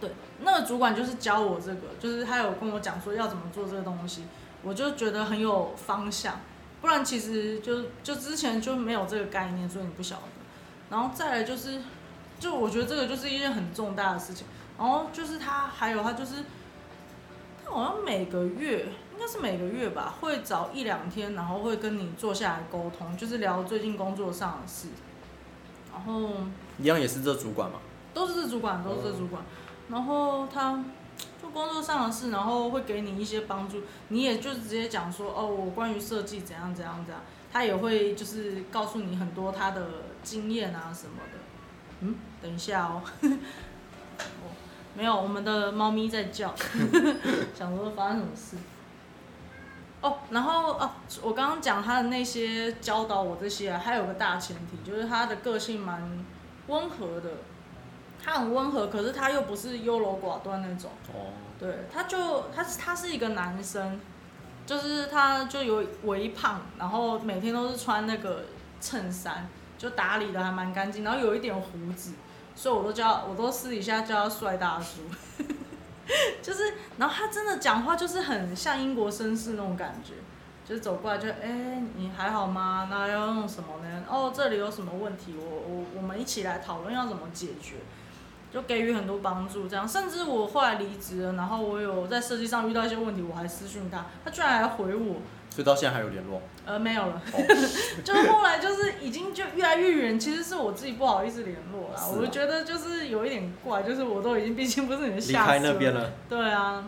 [0.00, 4.24] 对，那个主管就是教我这个，就是他有跟我讲说要怎么做这个东西，
[4.62, 6.40] 我就觉得很有方向，
[6.80, 10.22] 不然其实就就之前就没有这个概念，所以你不晓得。
[10.90, 11.80] 然后再来就是，
[12.38, 14.46] 就我觉得这个就是一件很重大的事情。
[14.78, 16.44] 然后就是他还有他就是，
[17.64, 24.88] 他好像每个月应该是每个月吧，会找一两天，然后会跟你坐下来沟通，就是聊最近工作上的事。
[25.90, 26.30] 然后
[26.78, 27.78] 一样也是这主管嘛，
[28.12, 29.42] 都是这主管，都是这主管。
[29.88, 30.84] 然后他
[31.40, 39.86] 就工作上的事，然后会给你一些帮助，你也就直接讲说，哦，我关于设计怎样怎样怎样，他也会就是告诉你很多他的
[40.22, 41.38] 经验啊什么的。
[42.00, 43.00] 嗯，等一下哦。
[44.96, 46.54] 哦，没有，我们的猫咪在叫，
[47.54, 48.56] 想说发生什么事。
[50.00, 50.90] 哦，然后哦，
[51.22, 56.24] 我刚刚讲他的那些教导我这些、啊，还有个大前提，就是他的个性蛮
[56.68, 57.30] 温和的，
[58.22, 60.90] 他很温和，可是他又不是优柔寡断那种。
[61.12, 64.00] 哦，对，他就他他是一个男生，
[64.64, 68.44] 就是他就有微胖，然后每天都是穿那个
[68.80, 72.12] 衬衫，就打理的还蛮干净，然后有一点胡子，
[72.56, 75.02] 所以我都叫我都私底下叫他帅大叔。
[76.42, 80.14] 就是，然后他真的讲话就是很像英国绅士那种感觉，
[80.68, 82.88] 就是走过来就哎、你还好吗？
[82.90, 84.04] 那要用什么呢？
[84.08, 85.34] 哦这里有什么问题？
[85.38, 87.76] 我我我们一起来讨论要怎么解决。
[88.52, 95.16] 就给予很多帮助，这样，甚至我后来离职了，然后我有在设计上遇到一些问题，我还私讯他，他居然还回我，
[95.56, 96.42] 所以到现在还有联络。
[96.66, 97.40] 呃，没有了，哦
[98.04, 106.84] 就是后来就是已经就越来越远，其实是我自己不好意思联络啦，啊我就觉得就是有一点怪，就是我都已经毕竟不是你的离下属开那边了，对啊，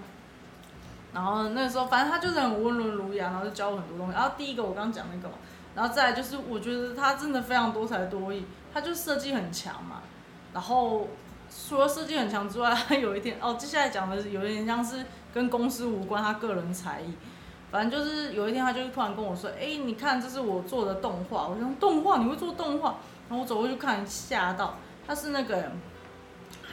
[1.14, 4.12] 然后那时候反正他就是很温文儒雅，然后就教我很多东西。
[4.12, 5.37] 然后第一个我刚刚讲那个嘛，
[5.74, 10.02] 然后再来就是我觉得他真的非常多才多艺，他就设计很强嘛。
[10.52, 11.09] 然后
[11.48, 17.14] 除了设计很强之外，他有一点哦，接下来讲的是有点像是跟公司无关，他个人才艺。
[17.70, 22.18] 反正就是有一天，他就突然跟我说：“哎、你看，这是我做的动画。”我说：“动画？
[22.18, 22.96] 你会做动画？”
[23.28, 24.76] 然后我走过去看，吓到，
[25.07, 25.70] 他是那个，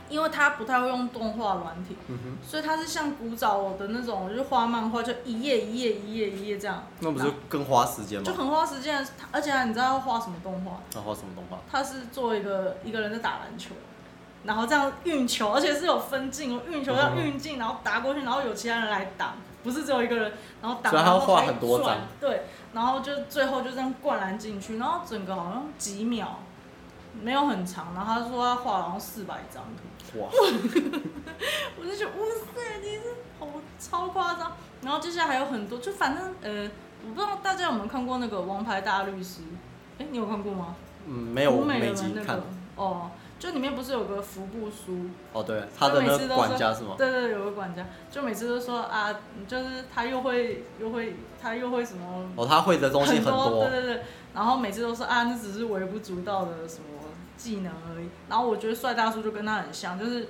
[0.08, 8.26] 因为他不太会用动画软体，嗯，所以他是像古早的那种，就是画漫画，就一页一页一页一页这样，那不是更花时间吗？
[8.26, 9.06] 就很花时间。
[9.32, 10.80] 而且你知道要画什么动画？
[10.90, 11.58] 他画什么动画？
[11.70, 13.76] 他是做一个一个人在打篮球，
[14.46, 19.34] 然后这样运球，而且是有分镜哦，运球要运镜，然后打过去，然后有其他人来挡，
[19.66, 26.38] 不是只有一个人，然后挡，所以他要画然后还转很多张，对，然后就最后就这样灌篮进去，然后整个好像几秒，
[27.20, 29.64] 没有很长，然后他说他画了好像四百张
[30.14, 30.30] 图，哇，
[31.82, 33.02] 我就觉得哇塞，你是
[33.40, 33.48] 好
[33.80, 34.52] 超夸张，
[34.82, 36.70] 然后接下来还有很多，就反正呃，
[37.04, 39.42] 我不知道大家有没有看过那个《王牌大律师》，
[39.98, 40.76] 哎，你有看过吗？
[41.08, 42.38] 嗯，没有，我没美的那集看。
[42.38, 42.44] 个。
[42.76, 43.10] 哦，
[43.46, 45.08] 就里面不是有个服部书？
[45.32, 46.96] 哦，对，他的那个每次都说管家是吗？
[46.98, 49.14] 对对，有个管家，就每次都说啊，
[49.48, 54.04] 就是他又会又会他又会什么哦，他会的东西很多，多对，对对，
[54.34, 56.86] 然后每次都说啊，那只是微不足道的什么
[57.38, 58.10] 技能而已。
[58.28, 60.30] 然后我觉得帅大叔就跟他很像，就是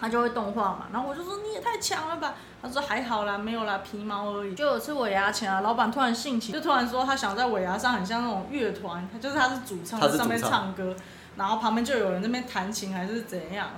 [0.00, 4.54] 他就会动画嘛，然后我就说你也太强了吧，他说还好啦，没有啦，皮毛而已。
[4.56, 10.96] 就有次尾牙前啊，老板突然兴起，就突然说他想在尾牙上很像那种乐团，他就是他是主唱，在上面唱歌，
[11.36, 13.70] 然后旁边就有人在那边弹琴还是怎样，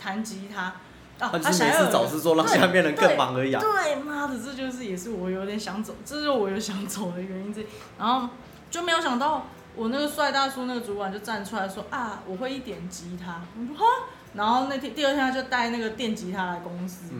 [0.00, 0.74] 弹吉他。
[1.20, 3.60] 哦，他想要找事做，让对下面人更对忙而已啊。
[3.60, 7.66] 对，妈的，这就是也是我有点想走，这就是我有想走的原因之一。
[7.96, 8.28] 然后
[8.68, 9.46] 就没有想到，
[9.76, 13.40] 我那个帅大叔那个主管就站出来说啊，我会一点吉他。
[13.56, 13.84] 我说哈，
[14.34, 17.12] 然后那天第二天他就带那个电吉他来公司，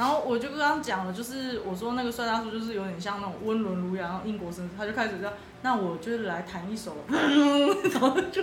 [0.00, 8.42] 然后我就跟他讲了，就是我说那个帅大叔就是有点像那种温文儒雅，然后英国绅士，他就开始这样，那我就是来弹一首， 然后就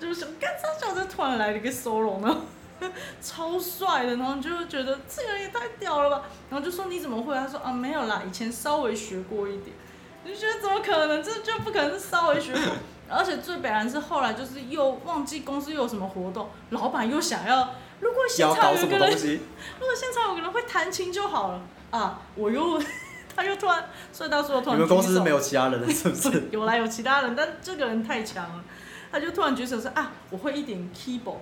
[0.00, 2.36] 就是，干啥小子突然来了一个 solo 呢？
[3.22, 7.32] 超帅的，然后就觉得这个人也太屌了吧，然后就说你怎么会？
[7.36, 9.76] 他说啊没有啦，以前稍微学过一点，
[10.24, 11.22] 你就觉得怎么可能？
[11.22, 12.62] 这就不可能是稍微学过，
[13.08, 19.40] 而且最北然是后来就是又忘记公司又有什么活动，老板又想要，如果现场有一个人？
[19.80, 22.20] 如果现场有个人会弹琴就好了啊！
[22.34, 22.80] 我又，
[23.34, 26.48] 他又突然，所以当时我突然你们公司是没有其他人了是不是？
[26.52, 28.64] 有来，有其他人，但这个人太强了，
[29.12, 31.38] 他就突然举手说啊，我会一点 keyboard，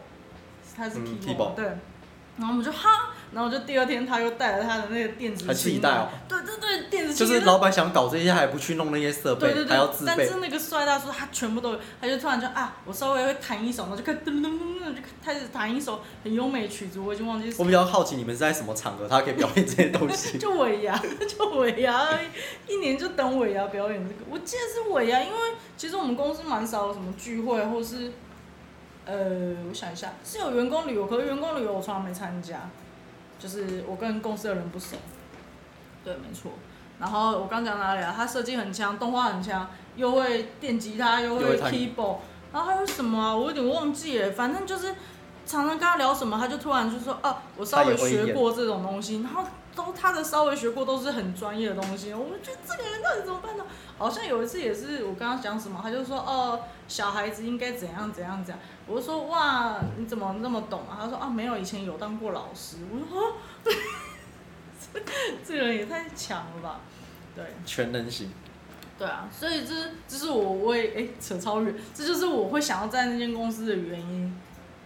[0.76, 1.64] 他是 keyboard 对，
[2.36, 10.34] 然后我们就哈，然后就第二天他又带了他的那个电子还自己琴带哦来对对对，电子琴就是老板想搞这些，还不去弄那些设备，对对还要自对，但是。
[10.44, 20.38] 那个帅大叔他全部都有，他就突然就啊，我稍微会弹一首，然后就开始噔噔噔噔，就开始弹一首很优美的曲子，我已经忘记是我比较好奇你们是在什么场合，他可以表演这些东西。
[20.38, 24.20] 就尾牙，就尾牙而已，一年就等尾牙表演这个。
[24.30, 25.38] 我记得是尾牙，因为
[25.76, 28.12] 其实我们公司蛮少有什么聚会，或是
[29.06, 32.68] 呃，我想一下，是有员工旅游，可是员工旅游我从来没参加，
[33.44, 34.96] 就是我跟公司的人不熟。
[36.02, 36.52] 对，没错。
[36.98, 38.14] 然后我刚讲哪里啊？
[38.16, 42.16] 他设计很强，动画很强，又会电吉他，又会 keyboard，
[42.54, 43.36] 然后还有什么啊？
[43.36, 44.94] 我有点忘记了，反正就是
[45.44, 53.64] 常常跟他聊什么，他就突然就说啊，我稍微学过这种东西，然后都他的稍微学过都是很专业的东西，我们觉得这个人到底怎么办呢？
[53.96, 60.98] 好像有一次也是我跟他讲什么，他就说哦，小孩子应该怎样怎样怎样，我就说哇，你怎么那么懂啊？
[61.02, 62.78] 他说啊，没有，以前有当过老师。
[62.90, 63.36] 我说啊，
[65.44, 66.80] 这个人也太强了吧？
[67.34, 67.44] 对。
[67.64, 68.30] 全能型，
[68.98, 69.74] 对啊，所以这
[70.06, 74.40] 这是我为哎扯超远，这就是我会想要在那间公司的原因，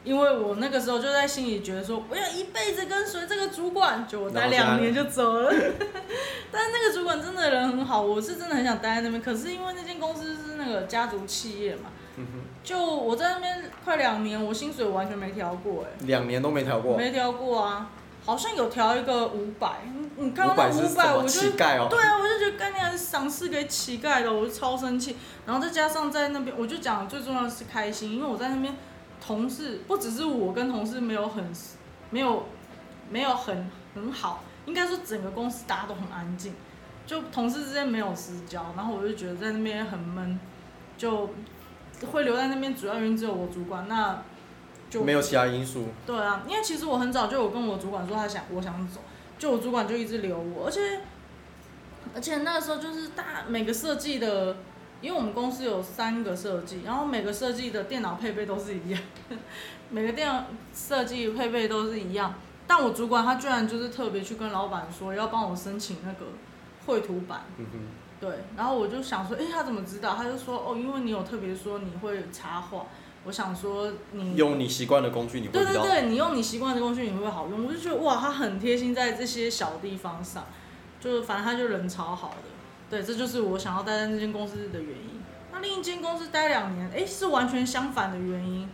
[0.08, 5.52] 因为我那个时候就在心里觉得说，我要一辈子跟随这个主管，就我待两年就走了。
[6.50, 12.24] 但是那个主管真的人很好，我是真的很想待在那边，可是因为那间公司是那个家族企业嘛，嗯，
[12.64, 16.96] 就我在那边快两年，我薪水完全没调过哎、两年都没调过。
[16.96, 17.90] 没调过啊，
[18.24, 20.68] 好像有调一个五百，你你看到五百
[21.14, 21.38] 我就
[21.82, 21.88] 哦？
[21.90, 25.16] 对啊，我就觉得概念还是赏赐给乞丐的，我就超生气。
[25.44, 28.74] 然后再加上在那边，我就讲最重要的是开心，因为我在那边
[29.20, 31.44] 同事不只是我跟同事没有很
[32.10, 32.46] 没有
[33.10, 36.54] 没有很很好，应该说整个公司大家都很安静，
[37.06, 40.38] 就同事之间没有私交，然后我就觉得在那边很闷，
[40.96, 41.30] 就
[42.12, 44.22] 会留在那边主要原因只有我主管，那
[44.88, 45.86] 就没有其他因素。
[46.06, 49.00] 对啊，因为其实我很早就有跟我主管说他想我想走，
[49.38, 51.00] 就我主管就一直留我，而且
[52.14, 54.56] 而且那个时候就是大每个设计的，
[55.00, 59.00] 因为我们公司有三个设计，然后每个设计的电脑配备都是一样，
[59.90, 62.34] 每个电脑设计配备都是一样，
[62.66, 66.26] 但我主管他居然就是特别去跟老板说要帮我申请那个
[66.86, 67.78] 绘图板，嗯哼，
[68.20, 70.16] 对，然后我就想说，哎，他怎么知道？
[70.16, 72.86] 他就说，哦，因为你有特别说你会插画，
[73.24, 77.64] 我想说你用你习惯的工具，你会对对对，你用你习惯的工具你会好用。
[77.64, 80.44] 我就觉得哇，他很贴心在这些小地方上，
[80.98, 82.48] 就反正他就人超好的。
[82.90, 85.20] 对，这就是我想要待在那间公司的原因。
[85.52, 88.68] 那另一间公司待两年，哎，是完全相反的原因。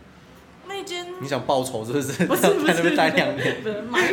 [0.67, 2.25] 那间你想报仇是不是？
[2.25, 3.57] 不是不在那边是，待两年，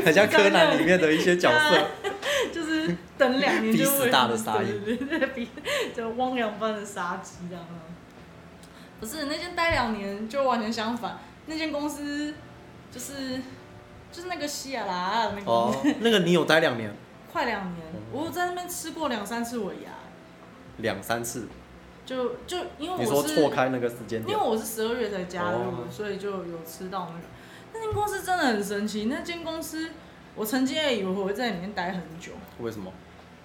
[0.04, 1.88] 很像柯南里面的一些角色。
[2.52, 5.48] 就是等两年就会大的杀意对对对，比
[5.96, 7.64] 就汪洋般的杀机这样。
[9.00, 12.34] 不是那间待两年就完全相反，那间公司
[12.90, 13.40] 就是
[14.10, 16.94] 就是那个西雅拉那个、哦，那个你有待两年，
[17.32, 19.90] 快两年，我有在那边吃过两三次尾牙，
[20.76, 21.48] 两三次，
[22.04, 24.28] 就就因为你说我是错开那个时间点。
[24.28, 25.58] 因为，我是十二月才加入
[25.90, 27.24] 所以就有吃到那个。
[27.72, 29.88] 那间公司真的很神奇，那间公司
[30.34, 32.92] 我曾经也以为我会在里面待很久，为什么？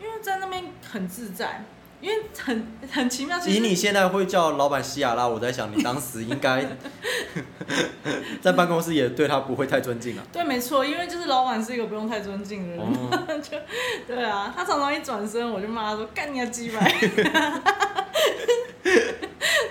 [0.02, 1.64] 因为在那边很自在，
[2.00, 3.40] 因为很很奇妙。
[3.40, 6.64] 其以你现在会叫老板西亚拉，我在想你当时应该
[8.42, 10.24] 在办公室也对他不会太尊敬啊。
[10.32, 13.10] 对，没错，因为就是老板是一个不用太尊敬的人，哦，
[13.42, 13.58] 就
[14.06, 16.80] 对啊，他常常一转身我就骂他说干你个鸡巴，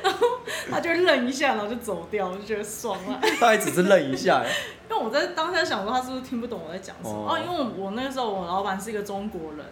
[0.02, 0.26] 然后
[0.70, 3.20] 他就愣一下，然后就走掉，我就觉得爽了。
[3.38, 4.50] 他还只是愣一下，哎
[4.88, 9.66] 因为我在当下想说他是不是听不懂我在讲什么哦哦因为我我那个时候我老板是一个中国人，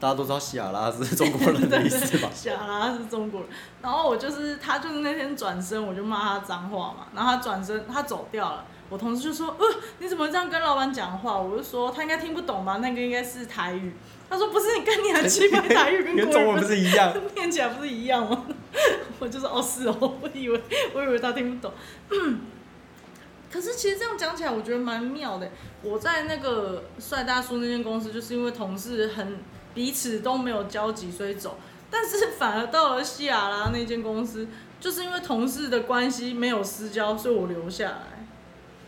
[0.00, 2.28] 大家都知道西亚拉是中国人的意思吧？
[2.34, 3.48] 想啊，他是中国人。
[3.80, 7.06] 然后我就是他，就是那天转身，我就骂他脏话嘛。
[7.14, 8.64] 然后他转身，他走掉了。
[8.90, 9.64] 我同事就说：“呃，
[9.98, 12.76] 你怎么这样跟老板讲话？”我就说：“他应该听不懂吧？
[12.82, 13.94] 那个应该是台语。”
[14.28, 17.12] 他说：“不是，你跟你很奇怪，台语跟中文不是一样？
[17.34, 18.44] 念起来不是一样吗？”
[19.18, 20.62] 我就说：“哦，是哦，我以为
[20.94, 21.72] 我以为他听不懂。
[22.10, 22.40] 嗯
[23.50, 25.50] ”可是其实这样讲起来，我觉得蛮妙的。
[25.82, 29.38] 我在那个帅大叔那间公司，就是因为同事很
[29.74, 31.58] 彼此都没有交集，所以走。
[31.90, 34.48] 但是 反而到了西雅拉那间公司，
[34.80, 38.26] 就是因为同事的关系没有私交，所以我留下来。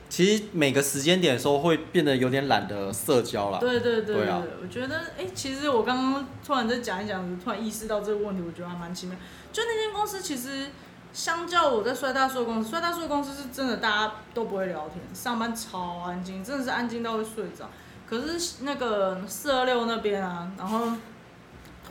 [0.09, 3.59] 其实每个时间点的时候会变得有点懒得社交啦。
[3.59, 9.17] 对对对对啊我觉得哎、其实我刚刚突然在讲一讲，突然意识到这个问题，我觉得还蛮奇妙。
[9.53, 10.67] 就那间公司其实。
[11.13, 17.71] 相较我在帅大叔的公司，帅大叔的公司是真的大家都不会聊天，上班超安静，真的是安静到会睡着。
[18.09, 20.93] 可是那个四二六那边啊，然后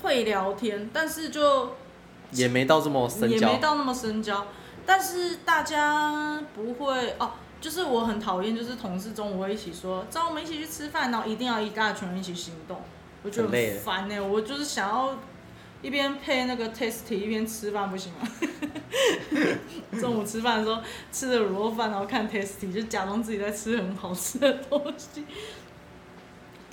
[0.01, 1.75] 会聊天，但是就
[2.31, 3.57] 也没到这么深也没。
[3.59, 4.47] 到那么深交，
[4.85, 7.31] 但是大家不会哦。
[7.61, 12.79] 就是我很讨厌，就是同事中午会一起说找我们一起去吃饭，然后一定要一大群人一起行动，
[13.23, 15.17] 我觉得很累很烦呢、我就是想要
[15.81, 18.27] 一边配那个 tasty 一边吃饭，不行吗？
[19.99, 20.79] 中午吃饭的时候
[21.11, 25.25] 吃着卤肉饭，然后看 tasty，就假装自己在吃很好吃的东西。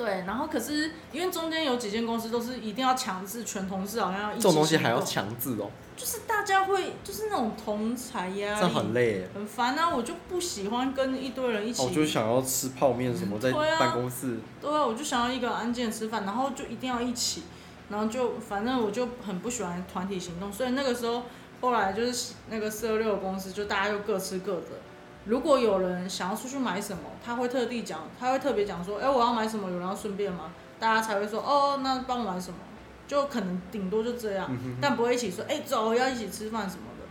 [0.04, 9.28] 对，然后可是因为中间有几间公司都是一定要强制全同事好像要一起这种东西还要行动强制哦，就是大家会就是那种同才压力，这很累耶。
[9.32, 9.94] 很烦啊！
[9.94, 11.80] 我就不喜欢跟一堆人一起。
[11.82, 14.40] 哦，我就想要吃泡面什么，在对啊办公室。
[14.60, 17.44] 对啊，我就想要一个安静的吃饭，然后就一定要一起，
[17.88, 21.22] 然后就反正我就很不喜欢团体行动，所以那个时候
[21.60, 24.66] 后来就是那个四二六公司，就大家就各吃各的。
[25.24, 30.52] 如果有人想要出去买什么，他会特地讲，他会特别讲说，哎、我要买什么，有人要顺便吗？
[30.80, 32.56] 大家才会说，哦，那帮我买什么，
[33.06, 37.06] 就可能顶多就这样，嗯哼但不会一起说，哎、走，要一起吃饭什么的，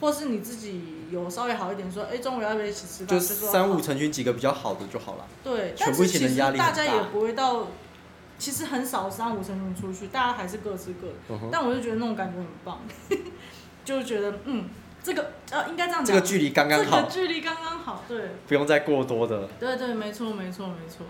[0.00, 3.18] 或是你自己有稍微好一点说，哎、中午要不要一起吃饭？
[3.18, 5.24] 就说三五成群几个比较好的就好了。
[5.42, 7.68] 对，全部一起的但是其实压力大大家也不会到，
[8.38, 11.14] 其实很少三五成群出去，大家还是各吃各的。
[11.30, 12.80] 嗯，但我就觉得那种感觉很棒，
[13.86, 14.68] 就觉得嗯，
[15.04, 19.46] 这个呃应该这样讲，这个距离刚刚好这个好，距离刚刚好，对不用再过多的。
[19.60, 21.04] 对对，没错没错没错。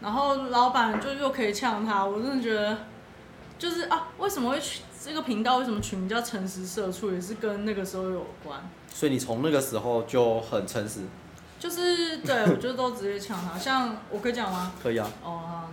[0.00, 2.78] 然后老板就又可以呛他，我真的觉得
[3.58, 8.60] 就是啊，为什么会取这个频道为什么取名叫诚实社畜，也是跟那个时候有关。
[8.88, 11.00] 所以你从那个时候就很诚实，
[11.58, 14.72] 就是对我就都直接呛他，像我可以讲吗？
[14.80, 15.10] 可以啊。
[15.24, 15.70] 哦，好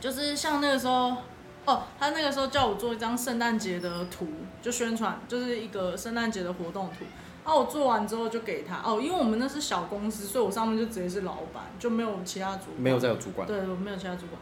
[0.00, 1.16] 就是像那个时候，
[1.66, 4.26] 哦，他那个时候叫我做一张圣诞节的图，
[4.62, 7.04] 就宣传，就是一个圣诞节的活动图。
[7.44, 12.80] 然后我做完之后就给他，哦，因为我们那是小公司，所以我上面就直接是老板，就没有其他主管。
[12.80, 14.40] 没有再有主管，对，我没有其他主管。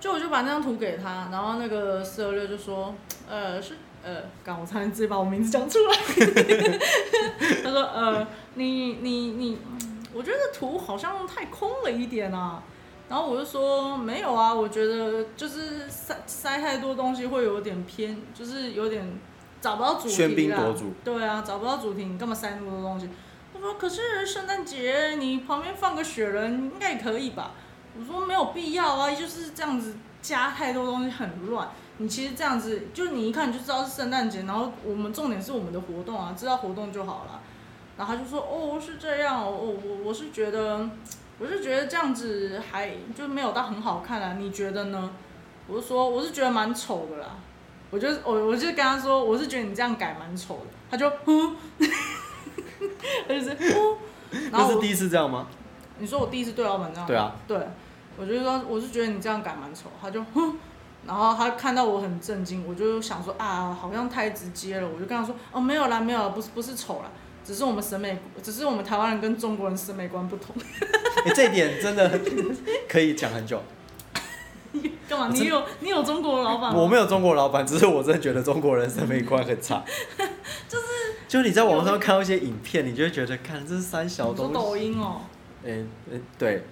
[0.00, 2.94] 就我就把那张图给他，然后那个四二六就说，
[3.28, 5.96] 呃，是呃，刚我差点直接把我名字讲出来。
[7.64, 12.62] 他说，呃，你你你，嗯我觉得图好像太空了一点啊。
[13.08, 19.18] 然后我就说没有啊，我觉得就是塞塞太多东西会有点偏，就是有点
[19.60, 20.28] 找不到主题啦。
[20.28, 23.08] 喧宾夺主对啊，找不到主题，你干嘛塞那么多东西？
[23.54, 27.52] 他说可是圣诞节你旁边放个雪人应该也可以吧？
[27.98, 31.68] 我说没有必要啊，就是这样子加太多东西很乱。
[31.96, 37.40] 你其实这样子，就你一看就知道是圣诞节，然后我们重点是我们的活动啊，知道活动就好了。
[37.96, 40.88] 然后他就说哦是这样哦，我我我是觉得
[41.38, 45.10] 我是觉得这样子还就没有到很好看啊，你觉得呢？
[45.66, 47.36] 我就说我是觉得蛮丑的啦，
[47.90, 51.56] 我就我我就跟他说我是觉得你这样改蛮丑的，他就哼，
[53.28, 53.98] 他就是哼，
[54.50, 55.46] 然后我那是第一次这样吗？
[55.98, 57.68] 你说我第一次对老板这样，对啊，对，
[58.16, 60.56] 我就说我是觉得你这样改蛮丑，他就哼，
[61.06, 67.10] 然后他看到我很震惊，我就想说啊，好像太直接了，我就跟他说哦没有啦没有啦，不是不是丑啦，
[67.48, 70.54] 只是我们审美，只是我们台湾人跟中国人审美观不同。
[71.24, 72.20] 哎、 这一点真的
[72.86, 73.58] 可以讲很久。
[75.08, 75.30] 干嘛？
[75.32, 76.74] 你有你有中国老板？
[76.74, 79.82] 我没有中国老板，只是我真的觉得中国人审美观很差。
[80.68, 80.84] 就是，
[81.26, 84.76] 就你在网上看到一些影片，你就会觉得，看这是三小东西抖。
[84.76, 85.22] 音哦，
[85.64, 85.82] 哎、
[86.12, 86.62] 哎对，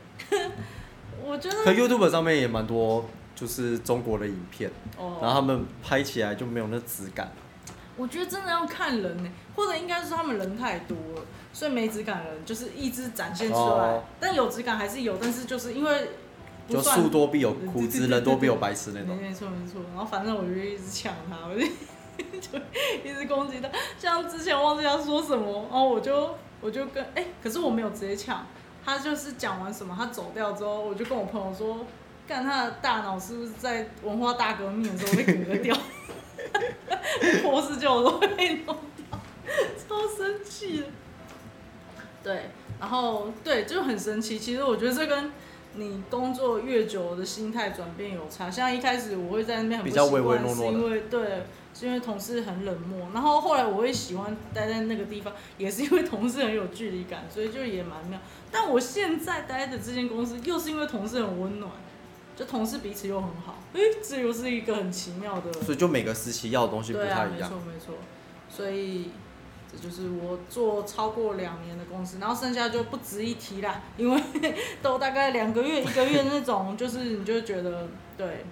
[1.24, 7.32] 我觉可得 YouTube 上面也蛮多就是中国的影片，然后哦，他们拍起来就没有那质感。
[7.96, 11.22] 我觉得真的要看人呢，或者应该是他们人太多了，
[11.52, 13.60] 所以没质感的人就是一直展现出来。
[13.60, 16.10] 哦，但有质感还是有，但是就是因为
[16.66, 19.16] 不就算树多必有对枯枝，人多必有白痴那种。
[19.16, 21.66] 没没错没错，然后反正我就一直抢他，我就
[22.40, 22.58] 就
[23.04, 23.68] 一直攻击他，
[23.98, 28.46] 像之前忘记他说什么，然后我就我就跟哎、可是我没有直接抢，
[28.84, 31.86] 他就是讲完什么，他走掉之后，我就跟我朋友说，
[32.26, 35.76] 看他的大脑是不是在文化大革命的时候被割掉，
[37.42, 39.20] 破四旧都会被弄掉，
[39.88, 40.86] 超生气的。
[42.22, 42.50] 对，
[42.80, 45.30] 然后对就很神奇，其实我觉得这跟
[45.74, 48.50] 你工作越久的心态转变有差。
[48.50, 53.08] 像一开始我会在那边很不习惯，是因为对，是因为同事很冷漠。
[53.14, 58.18] 然后后来我会喜欢待在那个地方，也是因为同事很有距离感，所以就也蛮妙。
[58.50, 61.70] 但我现在待的这间公司，又是因为同事很温暖，
[62.36, 63.56] 就同事彼此又很好。
[63.72, 65.52] 诶，这又是一个很奇妙的。
[65.54, 67.56] 所以就每个时期要的东西不太一样没错。
[67.66, 67.94] 没错，
[68.48, 69.10] 所以
[69.72, 74.22] 这就是我做超过两年的公司，然后剩下就不值一提啦，因为
[74.82, 78.44] 都大概两个月、一个月那种，就是你就觉得对，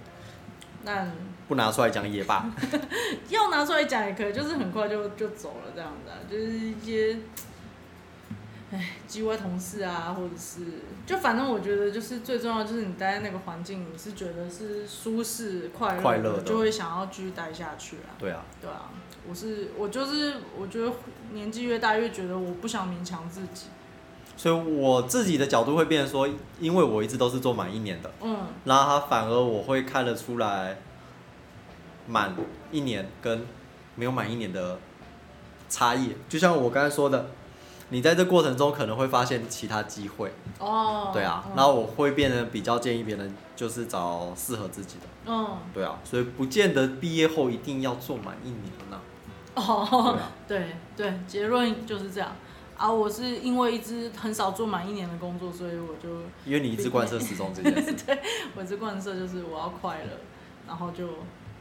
[0.82, 1.06] 那
[1.46, 2.50] 不拿出来讲也罢。
[3.28, 7.18] 要拿出来讲也可以，就是很快就就走了这样子啊，就是一些。
[8.74, 10.62] 唉，G Y 同事啊，或者是，
[11.06, 18.10] 就反正我觉得就是最重要，就是你待在那个环境，你是觉得是舒适、快乐快乐就会想要继续待下去啊。
[18.18, 18.90] 对啊，对啊，
[19.28, 20.90] 我是我就是我觉得
[21.32, 23.66] 年纪越大越觉得我不想勉强自己。
[24.36, 30.76] 所以我自己的角度会变成说，因为我一直都是做满一年的，嗯，然后他反而我会看得出来，
[32.08, 32.34] 满
[32.72, 33.46] 一年跟
[33.94, 34.76] 没有满一年的
[35.68, 36.16] 差异。
[36.28, 37.28] 就像我刚才说的，
[37.94, 41.52] 你在这过程中可能会发现其他机会，哦，对啊，嗯。
[41.54, 48.98] 然后我会变得比较建议别人就是找适合自己的，嗯，对啊，所以不见得毕业后一定要做满一年呐、
[49.54, 52.32] 对哦，啊，对对，结论就是这样。
[52.76, 56.08] 啊，我是因为一直很少做满一年的工作，所以我就
[56.44, 57.94] 因为你一直贯彻始终这件事。
[58.56, 60.10] 我一直贯彻就是我要快乐，
[60.66, 61.06] 然后就，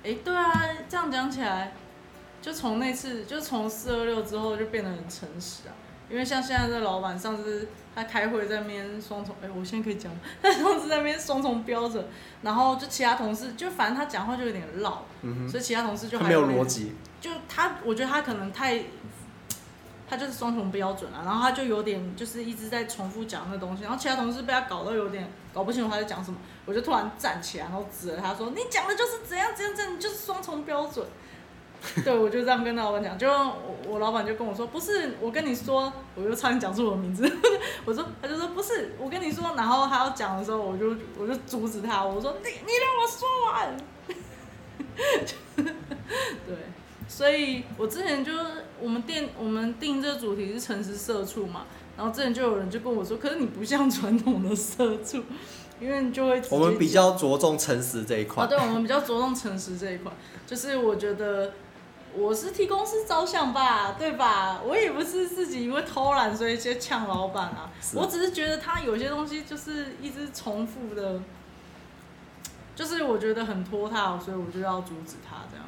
[0.03, 0.51] 哎，对啊，
[0.89, 1.75] 这样讲起来，
[2.41, 5.73] 就从那次就从四二六之后就变得很诚实啊。
[6.13, 10.11] 因为像现在这老板，上次他开会在那边双重，哎，我现在可以讲，
[10.43, 12.05] 他上次在那边双重标准，
[12.43, 18.83] 然后就其他同事就反正他讲话就有点绕，嗯哼，所以其他同事就他没有逻辑，就他，我觉得他可能太，
[20.07, 31.03] 他就是双重标准啊，然后他就有点就是一直在重复讲那东西，然后其他同事被他搞到有点搞不清楚他在讲什么，我就突然站起来，然后指着他说：“你讲的就是怎样怎样怎样，你就是双重标准。”
[32.03, 37.29] 对，我就这样跟老板讲，就我我老板就跟我说：“不是，我跟你说，我又差点讲出我的名字。
[37.85, 43.77] ”我说，他就说：“不是，我跟你说。”然后他要讲的时候，我就我就阻止他，我说：“你你让我说完。
[46.47, 46.55] ”对，
[47.07, 48.31] 所以我之前就
[48.79, 51.65] 我们店我们定这个主题是诚实社畜嘛，
[51.97, 55.23] 然后之前就有人就跟我说，可是你不像传统的社畜，
[55.79, 58.43] 因为你就会我们比较着重诚实这一块。
[58.43, 60.11] 啊，对，我们比较着重诚实这一块，
[60.47, 61.51] 就是我觉得
[62.15, 64.61] 我是替公司着想吧，对吧？
[64.63, 71.19] 我也不是自己因为偷懒所以去呛老板啊，我只是觉得他有些东西就是一直重复的，
[72.75, 75.65] 就是我觉得很拖沓，所以我就要阻止他这样。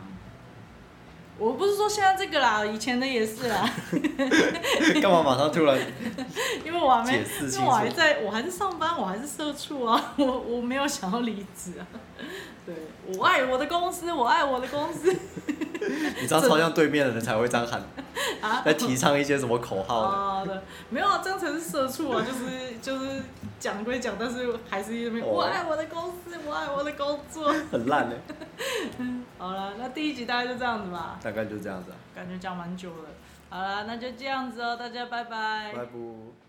[1.38, 3.70] 我不是说现在这个啦，以前的也是啦，
[5.02, 5.78] 干嘛马上突然
[6.64, 7.12] 因为我还没，
[7.52, 7.90] 因为我还？
[7.90, 11.84] 在，我还是上班，我还是社畜啊， 我我没有想要离职啊。
[12.66, 12.74] 对，
[13.18, 15.12] 我爱我的公司，我爱我的公司
[16.20, 17.80] 你知道超像对面的人才会这样喊，
[18.42, 18.62] 啊。
[18.66, 20.08] 在提倡一些什么口号的。
[20.08, 20.60] 啊，对，
[20.90, 23.22] 没有啊，这样才是社畜啊，就是就是
[23.60, 27.54] 讲归讲，但是还是一边、哦我爱我的公司，我爱我的工作。
[27.72, 28.18] 很烂的，
[29.38, 31.98] 好了，那第一集大概就这样子吧，大概就这样子啊。
[32.16, 33.10] 感觉讲蛮久了
[33.50, 35.72] 好了，那就这样子哦，大家拜拜。
[35.76, 36.45] 拜拜。